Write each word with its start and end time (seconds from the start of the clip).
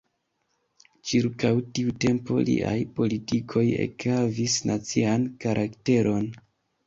Ĉirkaŭ 1.09 1.51
tiu 1.79 1.91
tempo 2.05 2.37
liaj 2.47 2.73
politikoj 2.99 3.65
ekhavis 3.83 4.55
nacian 4.71 5.27
karakteron. 5.45 6.27